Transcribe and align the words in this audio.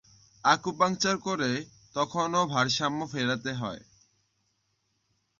Acupuncture 0.43 1.15
করে 1.19 1.51
তখন 1.95 2.29
এ 2.35 2.43
ভারসাম্য 2.53 2.99
ফেরাতে 3.11 3.51
হয়। 3.53 3.81